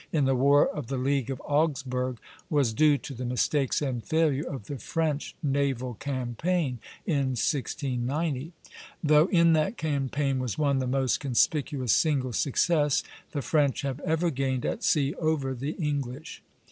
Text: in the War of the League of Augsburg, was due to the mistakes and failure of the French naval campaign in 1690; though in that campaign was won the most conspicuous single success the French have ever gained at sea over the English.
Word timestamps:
in 0.11 0.25
the 0.25 0.33
War 0.33 0.67
of 0.67 0.87
the 0.87 0.97
League 0.97 1.29
of 1.29 1.39
Augsburg, 1.45 2.17
was 2.49 2.73
due 2.73 2.97
to 2.97 3.13
the 3.13 3.23
mistakes 3.23 3.83
and 3.83 4.03
failure 4.03 4.49
of 4.49 4.65
the 4.65 4.79
French 4.79 5.35
naval 5.43 5.93
campaign 5.93 6.79
in 7.05 7.37
1690; 7.37 8.51
though 9.03 9.27
in 9.27 9.53
that 9.53 9.77
campaign 9.77 10.39
was 10.39 10.57
won 10.57 10.79
the 10.79 10.87
most 10.87 11.19
conspicuous 11.19 11.91
single 11.91 12.33
success 12.33 13.03
the 13.31 13.43
French 13.43 13.83
have 13.83 13.99
ever 13.99 14.31
gained 14.31 14.65
at 14.65 14.83
sea 14.83 15.13
over 15.19 15.53
the 15.53 15.73
English. 15.73 16.41